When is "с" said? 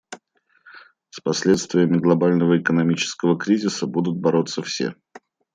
1.11-1.19